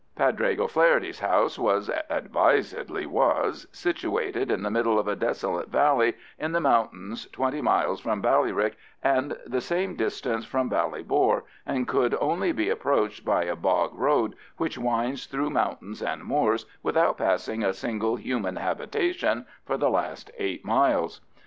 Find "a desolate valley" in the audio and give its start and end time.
5.07-6.15